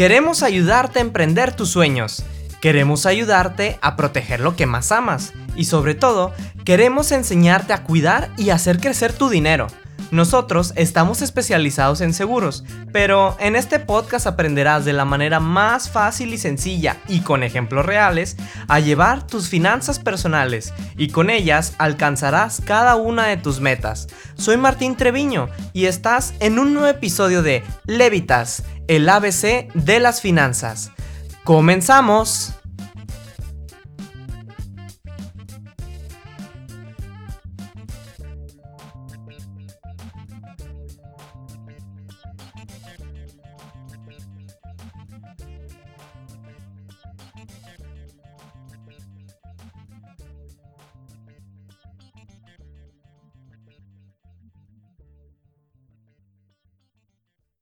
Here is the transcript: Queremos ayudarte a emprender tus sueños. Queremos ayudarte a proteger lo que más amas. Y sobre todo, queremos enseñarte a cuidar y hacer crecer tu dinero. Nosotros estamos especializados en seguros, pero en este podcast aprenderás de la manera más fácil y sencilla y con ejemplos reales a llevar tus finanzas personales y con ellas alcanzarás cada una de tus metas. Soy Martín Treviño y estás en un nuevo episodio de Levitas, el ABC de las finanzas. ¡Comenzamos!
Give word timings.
Queremos 0.00 0.42
ayudarte 0.42 0.98
a 0.98 1.02
emprender 1.02 1.54
tus 1.54 1.68
sueños. 1.68 2.24
Queremos 2.62 3.04
ayudarte 3.04 3.78
a 3.82 3.96
proteger 3.96 4.40
lo 4.40 4.56
que 4.56 4.64
más 4.64 4.92
amas. 4.92 5.34
Y 5.56 5.66
sobre 5.66 5.94
todo, 5.94 6.32
queremos 6.64 7.12
enseñarte 7.12 7.74
a 7.74 7.84
cuidar 7.84 8.30
y 8.38 8.48
hacer 8.48 8.80
crecer 8.80 9.12
tu 9.12 9.28
dinero. 9.28 9.66
Nosotros 10.10 10.72
estamos 10.74 11.22
especializados 11.22 12.00
en 12.00 12.12
seguros, 12.12 12.64
pero 12.92 13.36
en 13.38 13.54
este 13.54 13.78
podcast 13.78 14.26
aprenderás 14.26 14.84
de 14.84 14.92
la 14.92 15.04
manera 15.04 15.38
más 15.38 15.88
fácil 15.88 16.34
y 16.34 16.38
sencilla 16.38 16.96
y 17.06 17.20
con 17.20 17.44
ejemplos 17.44 17.86
reales 17.86 18.36
a 18.66 18.80
llevar 18.80 19.26
tus 19.26 19.48
finanzas 19.48 20.00
personales 20.00 20.74
y 20.96 21.08
con 21.08 21.30
ellas 21.30 21.74
alcanzarás 21.78 22.60
cada 22.64 22.96
una 22.96 23.26
de 23.26 23.36
tus 23.36 23.60
metas. 23.60 24.08
Soy 24.34 24.56
Martín 24.56 24.96
Treviño 24.96 25.48
y 25.72 25.86
estás 25.86 26.34
en 26.40 26.58
un 26.58 26.74
nuevo 26.74 26.88
episodio 26.88 27.42
de 27.42 27.62
Levitas, 27.86 28.64
el 28.88 29.08
ABC 29.08 29.72
de 29.74 30.00
las 30.00 30.20
finanzas. 30.20 30.90
¡Comenzamos! 31.44 32.59